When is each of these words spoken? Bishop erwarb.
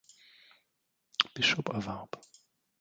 Bishop 1.35 1.69
erwarb. 1.69 2.19